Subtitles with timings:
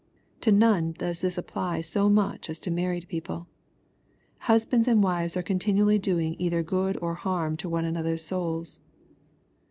[0.39, 3.45] To none does this apply so much as to married people.
[4.39, 8.79] Husbands and wives are continually doing either good or harm to one another's souls.